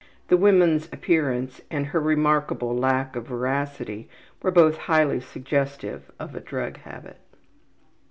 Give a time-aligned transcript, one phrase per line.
[0.29, 4.09] The woman's appearance and her remarkable lack of veracity
[4.41, 7.19] were both highly suggestive of a drug habit.